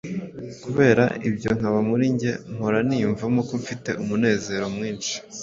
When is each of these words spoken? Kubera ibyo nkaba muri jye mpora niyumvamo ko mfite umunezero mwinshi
Kubera 0.63 1.03
ibyo 1.29 1.49
nkaba 1.57 1.79
muri 1.89 2.05
jye 2.19 2.31
mpora 2.55 2.79
niyumvamo 2.87 3.41
ko 3.47 3.53
mfite 3.61 3.89
umunezero 4.01 4.65
mwinshi 4.75 5.13